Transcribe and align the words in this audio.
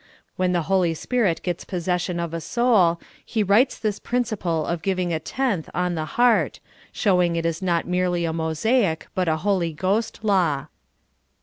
When 0.35 0.51
the 0.51 0.63
Holy 0.63 0.95
Spirit 0.95 1.43
gets 1.43 1.63
possession 1.63 2.19
of 2.19 2.33
a 2.33 2.41
soul, 2.41 2.99
He 3.23 3.43
writes 3.43 3.77
this 3.77 3.99
principle 3.99 4.65
of 4.65 4.81
giving 4.81 5.13
a 5.13 5.19
tenth 5.19 5.69
on 5.75 5.93
the 5.93 6.05
heart, 6.17 6.59
showing 6.91 7.35
it 7.35 7.45
is 7.45 7.61
not 7.61 7.85
merely 7.85 8.25
a 8.25 8.33
Mosiac, 8.33 9.09
but 9.13 9.27
a 9.27 9.37
Holy 9.45 9.73
Ghost 9.73 10.23
law. 10.23 10.65